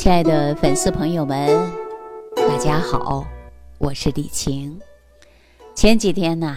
[0.00, 1.70] 亲爱的粉丝朋友们，
[2.34, 3.22] 大家好，
[3.76, 4.80] 我是李晴。
[5.74, 6.56] 前几天呢，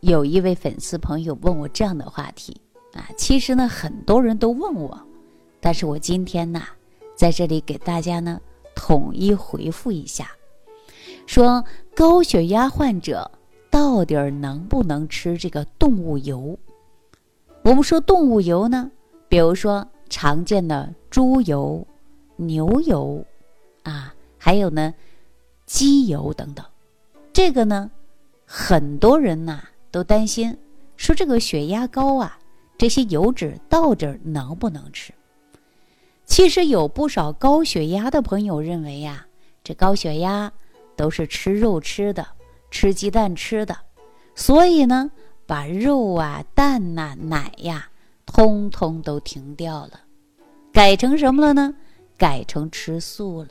[0.00, 2.58] 有一位粉丝朋友问我这样的话题
[2.94, 4.98] 啊，其实呢，很多人都问我，
[5.60, 6.62] 但是我今天呢，
[7.14, 8.40] 在这里给大家呢
[8.74, 10.30] 统一回复一下，
[11.26, 11.62] 说
[11.94, 13.30] 高血压患者
[13.68, 16.58] 到底能不能吃这个动物油？
[17.62, 18.90] 我们说动物油呢，
[19.28, 21.86] 比如说常见的猪油。
[22.36, 23.24] 牛油，
[23.82, 24.92] 啊，还有呢，
[25.66, 26.64] 鸡油等等，
[27.32, 27.90] 这个呢，
[28.44, 30.56] 很多人呐都担心，
[30.96, 32.38] 说这个血压高啊，
[32.76, 35.12] 这些油脂到底能不能吃？
[36.24, 39.26] 其实有不少高血压的朋友认为呀，
[39.62, 40.52] 这高血压
[40.96, 42.26] 都是吃肉吃的，
[42.70, 43.76] 吃鸡蛋吃的，
[44.34, 45.10] 所以呢，
[45.46, 47.88] 把肉啊、蛋呐、奶呀，
[48.26, 50.00] 通通都停掉了，
[50.72, 51.74] 改成什么了呢？
[52.24, 53.50] 改成吃素了，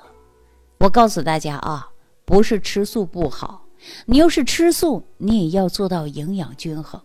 [0.80, 1.88] 我告诉大家啊，
[2.26, 3.64] 不是吃素不好，
[4.08, 7.00] 你要是吃素，你也要做到营养均衡。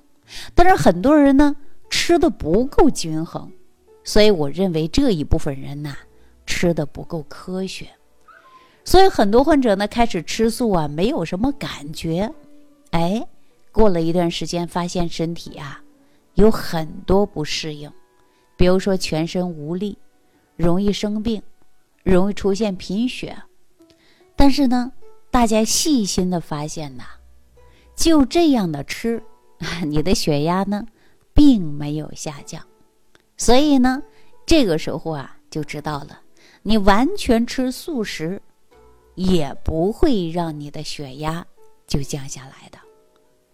[0.54, 1.54] 但是很多人呢
[1.90, 3.52] 吃的不够均衡，
[4.02, 5.94] 所以我认为这一部分人呐
[6.46, 7.86] 吃的不够科学，
[8.82, 12.32] 所以很多患者呢开始吃素啊，没有什么感觉，
[12.92, 13.22] 哎，
[13.72, 15.82] 过了一段时间发现身体啊
[16.32, 17.92] 有很多不适应，
[18.56, 19.98] 比如说全身无力。
[20.56, 21.40] 容易生病，
[22.12, 23.36] 容易出现贫血，
[24.34, 24.92] 但是呢，
[25.30, 27.04] 大家细心的发现呐，
[27.94, 29.22] 就这样的吃，
[29.86, 30.86] 你的血压呢，
[31.34, 32.64] 并没有下降，
[33.36, 34.02] 所以呢，
[34.46, 36.20] 这个时候啊，就知道了，
[36.62, 38.40] 你完全吃素食，
[39.14, 41.44] 也不会让你的血压
[41.86, 42.78] 就降下来的，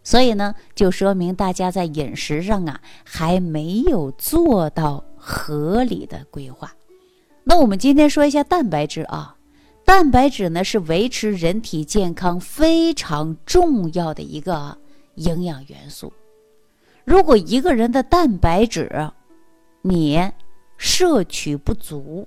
[0.02, 6.72] 所以呢，就说明大家在饮食上啊，还没有做到合理的规划。
[7.46, 9.36] 那我们今天说一下蛋白质啊，
[9.84, 14.78] 蛋白质呢是维持人体健康非常重要的一个
[15.16, 16.10] 营养元素。
[17.04, 18.90] 如果一个人的蛋白质
[19.82, 20.18] 你
[20.78, 22.26] 摄取不足，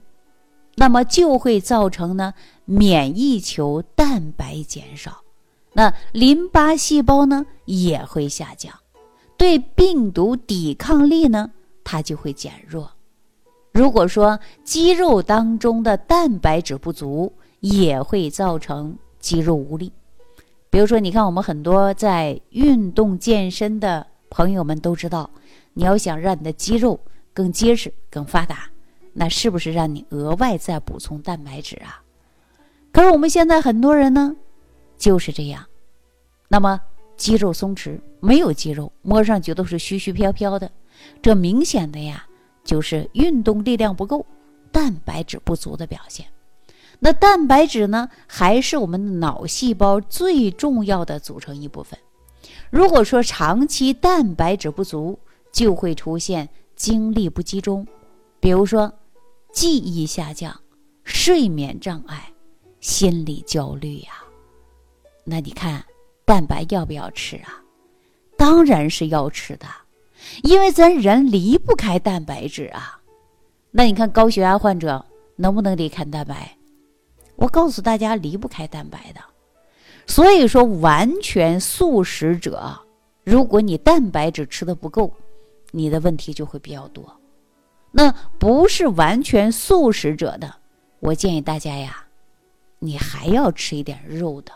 [0.75, 5.23] 那么就会造成呢免疫球蛋白减少，
[5.73, 8.71] 那淋巴细胞呢也会下降，
[9.35, 11.51] 对病毒抵抗力呢
[11.83, 12.91] 它就会减弱。
[13.77, 19.93] 如果说肌肉当中的蛋白质不足，也会造成肌肉无力。
[20.71, 25.29] 比如说，你看我们很多在运动健身的朋友们都知道，
[25.73, 26.99] 你要想让你的肌肉
[27.35, 28.67] 更结实、更发达，
[29.13, 32.01] 那是不是让你额外再补充蛋白质啊？
[32.91, 34.35] 可是我们现在很多人呢，
[34.97, 35.63] 就是这样，
[36.47, 36.81] 那么
[37.15, 40.71] 肌肉松弛，没有肌肉，摸上去都是虚虚飘飘的，
[41.21, 42.26] 这明显的呀。
[42.67, 44.23] 就是运动力量不够，
[44.71, 46.27] 蛋白质不足的表现。
[46.99, 51.97] 那蛋白质呢，还是我们脑细胞最重要的组成一部分。
[52.69, 55.17] 如果说长期蛋白质不足，
[55.51, 57.87] 就会出现精力不集中，
[58.39, 58.91] 比如说
[59.53, 60.59] 记忆下降、
[61.03, 62.29] 睡眠障碍、
[62.81, 64.09] 心理焦虑呀。
[65.23, 65.83] 那你看，
[66.25, 67.63] 蛋白要不要吃啊？
[68.35, 69.65] 当然是要吃的。
[70.43, 73.01] 因为咱人离不开蛋白质啊，
[73.71, 75.05] 那你看高血压患者
[75.35, 76.57] 能不能离开蛋白？
[77.35, 79.21] 我告诉大家，离不开蛋白的。
[80.07, 82.79] 所以说，完全素食者，
[83.23, 85.11] 如果你蛋白质吃的不够，
[85.71, 87.05] 你的问题就会比较多。
[87.91, 90.53] 那不是完全素食者的，
[90.99, 92.05] 我建议大家呀，
[92.79, 94.51] 你还要吃一点肉的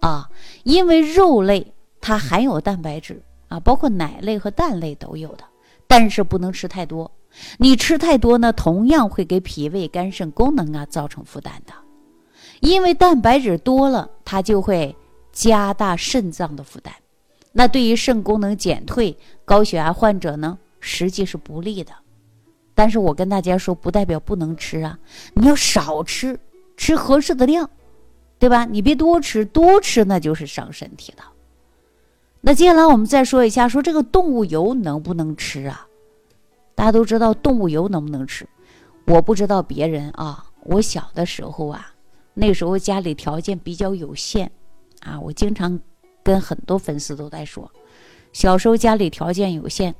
[0.00, 0.30] 啊，
[0.62, 3.22] 因为肉类它含有蛋白质。
[3.54, 5.44] 啊，包括奶类和蛋类都有的，
[5.86, 7.10] 但是不能吃太多。
[7.58, 11.72] 你吃太多呢，同样会给脾胃、肝肾功能啊造成负担的。
[12.60, 14.96] 因为蛋白质多了，它就会
[15.32, 16.92] 加大肾脏的负担。
[17.52, 21.92] 那对于肾功能减退、高血压患者呢，实际是不利的。
[22.74, 24.98] 但是我跟大家说，不代表不能吃啊，
[25.34, 26.38] 你要少吃，
[26.76, 27.70] 吃合适的量，
[28.38, 28.64] 对吧？
[28.64, 31.22] 你别多吃，多吃那就是伤身体的。
[32.46, 35.86] 那接下来我们再说一下，说这个动物油能不能吃啊？
[36.74, 38.46] 大家都知道动物油能不能吃？
[39.06, 40.44] 我不知道别人啊。
[40.64, 41.94] 我小的时候啊，
[42.34, 44.52] 那时候家里条件比较有限
[45.00, 45.18] 啊。
[45.18, 45.80] 我经常
[46.22, 47.70] 跟很多粉丝都在说，
[48.34, 49.94] 小时候家里条件有限，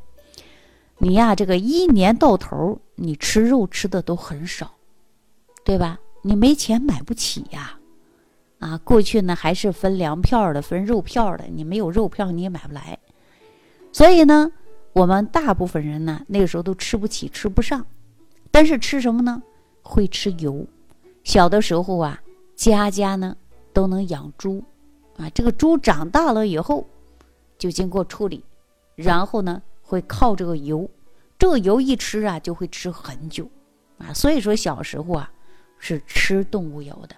[0.99, 4.71] 你呀这个一年到头你吃肉吃的都很少，
[5.65, 5.99] 对吧？
[6.21, 7.79] 你没钱买不起呀。
[8.65, 11.45] 啊，过去呢还是分粮票的，分肉票的。
[11.53, 12.99] 你没有肉票，你也买不来。
[13.93, 14.51] 所以呢，
[14.95, 17.85] 我们大部分人呢那个时候都吃不起，吃不上。
[18.51, 19.43] 但是吃什么呢？
[19.83, 20.67] 会吃油，
[21.25, 22.19] 小的时候啊，
[22.57, 23.37] 家家呢
[23.75, 24.65] 都能养猪，
[25.19, 26.87] 啊，这个猪长大了以后，
[27.59, 28.43] 就经过处理，
[28.95, 30.89] 然后呢会靠这个油，
[31.39, 33.47] 这个油一吃啊就会吃很久，
[33.99, 35.31] 啊，所以说小时候啊
[35.79, 37.15] 是吃动物油的。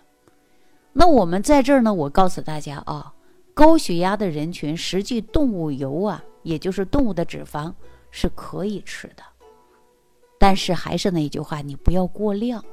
[0.99, 3.13] 那我们在这儿呢，我告诉大家啊，
[3.53, 7.71] 高血压的人群，实际动物油啊，也就是动物的脂肪
[8.11, 9.23] 是可以吃的，
[10.39, 12.65] 但是还是那句话，你不要过量。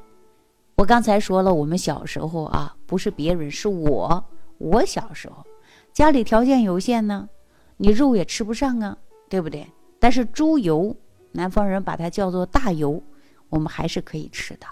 [0.75, 4.24] 我刚才说了，我们小时候啊，不是别人，是我。
[4.58, 5.44] 我小时候
[5.92, 7.28] 家里条件有限呢，
[7.76, 8.98] 你肉也吃不上啊，
[9.28, 9.68] 对不对？
[10.00, 10.96] 但是猪油，
[11.34, 13.04] 南方人把它叫做大油，
[13.50, 14.66] 我们还是可以吃的。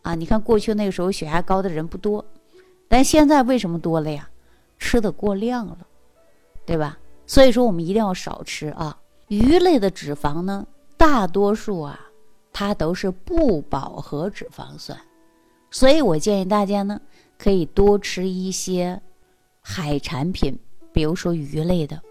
[0.00, 2.24] 啊，你看过去那个时候血压高的人不多，
[2.90, 4.28] 但现在为什么多了呀？
[4.80, 5.78] 吃的过量了，
[6.66, 6.98] 对吧？
[7.24, 8.98] 所以说我们一定要少吃啊。
[9.28, 10.66] 鱼类的脂肪呢，
[10.96, 12.00] 大多数啊，
[12.52, 14.98] 它都是不饱和脂肪酸。
[15.70, 17.00] 所以我建议大家呢，
[17.38, 19.00] 可以多吃一些
[19.60, 20.58] 海产品，
[20.92, 22.02] 比如说鱼类的，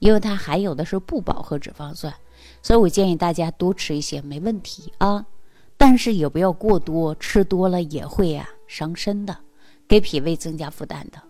[0.00, 2.12] 因为它含有的是不饱和脂肪酸，
[2.60, 5.24] 所以我建议大家多吃一些，没问题啊。
[5.76, 9.36] 但是也不要过多，吃多了也会啊伤身的，
[9.86, 11.22] 给脾胃增加负担的。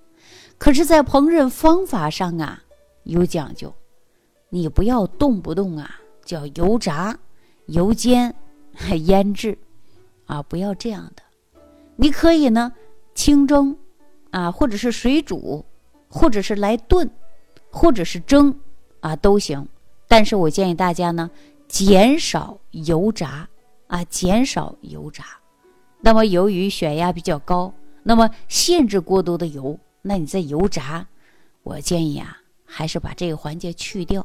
[0.58, 2.62] 可是，在烹饪方法上啊
[3.02, 3.72] 有讲究，
[4.48, 7.18] 你不要动不动啊叫油炸、
[7.66, 8.34] 油煎、
[9.06, 9.58] 腌制
[10.26, 11.22] 啊，不要这样的。
[11.96, 12.72] 你可以呢，
[13.14, 13.76] 清蒸，
[14.30, 15.64] 啊，或者是水煮，
[16.08, 17.10] 或者是来炖，
[17.70, 18.58] 或者是蒸，
[19.00, 19.68] 啊，都行。
[20.08, 21.30] 但是我建议大家呢，
[21.68, 23.48] 减少油炸，
[23.88, 25.24] 啊，减少油炸。
[26.00, 27.72] 那么由于血压比较高，
[28.04, 31.06] 那么限制过多的油，那你在油炸，
[31.62, 34.24] 我建议啊，还是把这个环节去掉。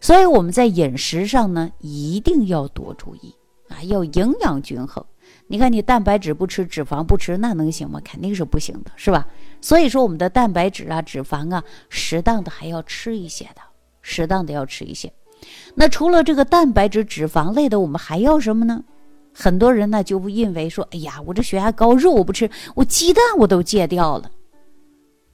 [0.00, 3.34] 所以我们在饮食上呢，一定要多注意
[3.68, 5.02] 啊，要营养均衡。
[5.46, 7.98] 你看，你蛋白质不吃，脂肪不吃，那能行吗？
[8.04, 9.26] 肯定是不行的，是吧？
[9.62, 13.62] 所以说，我们的蛋白质啊、脂肪啊，适当的还要吃一些的，
[14.02, 15.10] 适当的要吃一些。
[15.74, 18.84] 那除了这个蛋白质、脂肪类的，我们还要什么呢？
[19.34, 24.30] 很多人呢就不认为说，哎呀，我这血压高，肉我不吃，我鸡蛋我都戒掉了。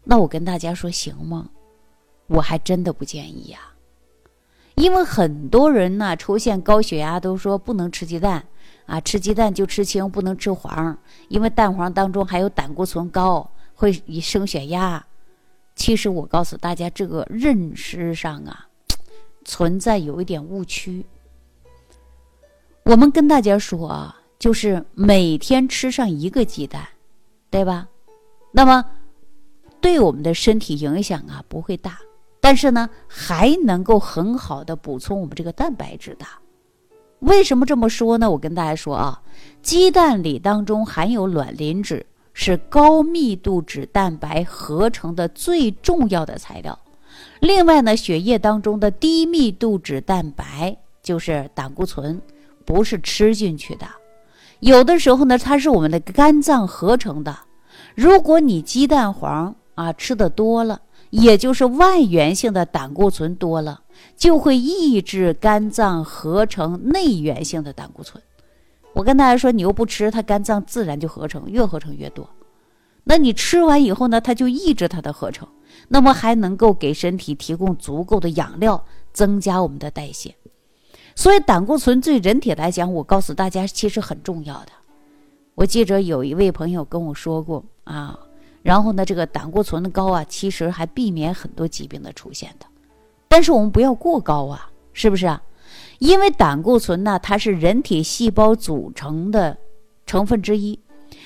[0.02, 1.49] 那我跟大家说，行吗？
[2.26, 3.58] 我还真的不建议呀，
[4.76, 8.44] 因为很多人呢出现高血压都说不能吃鸡蛋。
[8.87, 10.99] 啊，吃鸡蛋就吃青，不能吃黄，
[11.29, 15.05] 因为蛋黄当中还有胆固醇高，会升血压。
[15.76, 18.67] 其实我告诉大家，这个认识上啊，
[19.44, 21.06] 存在有一点误区。
[22.85, 26.87] 我们跟大家说啊，就是每天吃上一个鸡蛋，
[27.50, 27.88] 对吧？
[28.53, 28.85] 那么
[29.81, 31.99] 对我们的身体影响啊不会大，
[32.41, 36.27] 但是呢，还能够很好的补充我们这个蛋白质的。
[37.21, 38.31] 为什么这么说呢？
[38.31, 39.23] 我跟大家说啊，
[39.62, 46.76] 鸡蛋里当中含有卵磷脂，是高密度脂蛋白合成的最重要的材料。
[47.41, 52.21] 另外呢，血液当中的低密度脂蛋白就是胆固醇，
[52.71, 53.87] 不是吃进去的，
[54.61, 57.37] 有的时候呢，它是我们的肝脏合成的。
[57.97, 60.81] 如果你鸡蛋黄啊吃的多了，
[61.11, 63.81] 也就是外源性的胆固醇多了。
[64.17, 68.23] 就会抑制肝脏合成内源性的胆固醇。
[68.93, 72.31] 我跟大家说，你又不吃，它肝脏自然就合成，越合成越多。
[73.03, 75.49] 那你吃完以后呢，它就抑制它的合成，
[75.89, 80.37] 那么还能够给身体提供足够的养料，增加我们的代谢。
[81.14, 84.73] 所以胆固醇对人体来讲，我告诉大家其实很重要的。
[85.55, 88.19] 我记着有一位朋友跟我说过啊，
[88.62, 92.67] 然后呢，这个胆固醇的高啊，其实还避免很多疾病的出现的。
[93.29, 95.43] 但是我们不要过高啊，是不是啊？
[95.99, 99.59] 因为胆固醇呢，它是人体细胞组成的
[100.07, 100.79] 成分之一，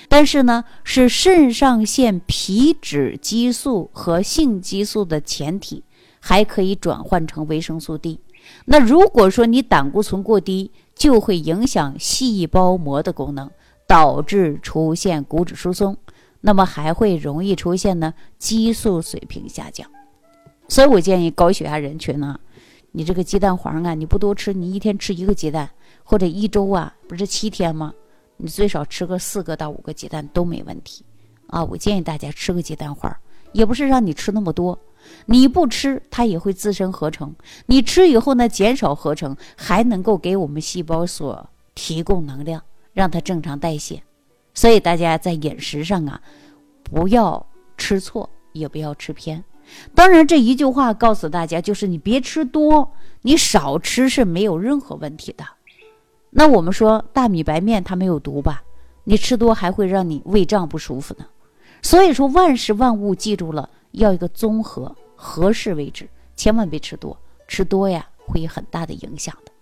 [0.09, 5.85] 但是呢，是肾上腺皮质激素和性激素的前体，
[6.19, 8.19] 还可以转换成维生素 D。
[8.65, 13.51] 那如果说你胆固醇过低，就会影响细胞膜的功能，
[13.87, 15.97] 导致出现骨质疏松，
[16.41, 19.89] 那么还会容易出现呢激素水平下降。
[20.69, 22.39] 所以我建议高血压人群呢，
[22.93, 25.69] 你这个鸡蛋黄啊，你不多吃，你一天吃一个鸡蛋，
[26.03, 27.93] 或者一周啊，不是七天吗？
[28.37, 31.05] 你最少吃个四个到五个鸡蛋都没问题
[31.49, 31.63] 啊。
[31.63, 33.15] 我建议大家吃个鸡蛋黄，
[33.53, 34.79] 也不是让你吃那么多，
[35.27, 37.35] 你不吃它也会自身合成，
[37.67, 44.03] 你吃以后呢减少合成，还能够给我们细胞所提供能量，让它正常代谢。
[44.55, 46.21] 所以大家在饮食上啊，
[46.83, 47.45] 不要
[47.77, 49.43] 吃错，也不要吃偏。
[49.95, 52.93] 当然，这一句话告诉大家，就是你别吃多，
[53.23, 55.45] 你少吃是没有任何问题的。
[56.31, 58.63] 那我们说大米白面它没有毒吧？
[59.05, 61.27] 你吃多还会让你胃胀不舒服呢。
[61.83, 67.17] 所以说，万事万物记住了要一个综合，合适为止，千万别吃多，
[67.49, 69.53] 吃多呀会有很大的影响的。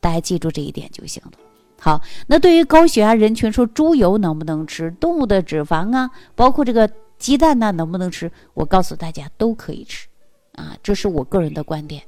[0.00, 1.32] 大家记住这一点就行了。
[1.78, 4.90] 好，那对于高血压人群，说猪油能不能吃？
[4.92, 8.30] 动物的脂肪啊，包括这个鸡蛋呢，能不能吃？
[8.54, 10.06] 我告诉大家都可以吃，
[10.52, 12.02] 啊，这是我个人的观点。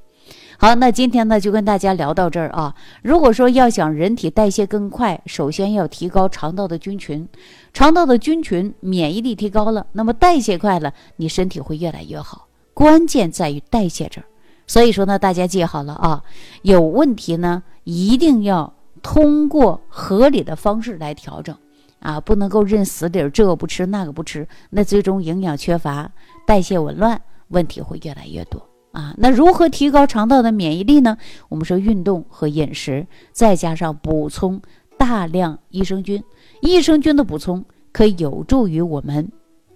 [0.63, 2.73] 好，那今天呢就跟大家聊到这儿啊。
[3.03, 7.29] 如果说要想人体代谢更快，首先要提高肠道的菌群，
[7.75, 12.47] 肠道的菌群免疫力提高了，那么代谢快了，你身体会越来越好。
[12.73, 14.25] 关键在于代谢这儿。
[14.69, 16.23] 所以说呢，大家记好了啊，
[16.63, 18.73] 有问题呢一定要。
[19.03, 21.57] 通过合理的方式来调整，
[21.99, 26.09] 啊，不能够认死理儿，这个不吃那个不吃，那最终营养缺乏、
[26.47, 28.63] 代谢紊乱，问题会越来越多
[28.93, 29.15] 啊。
[29.19, 31.17] 那如何提高肠道的免疫力呢？
[31.49, 34.61] 我们说运动和饮食，再加上补充
[34.97, 36.23] 大量益生菌，
[36.61, 39.31] 益生菌的补充可以有助于我们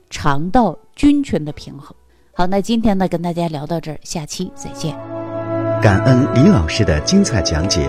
[0.08, 1.94] 肠道菌群的平衡。
[2.32, 4.96] 好，那今天呢跟大家聊到这儿，下期再见。
[5.82, 7.88] 感恩李老师的精彩讲解。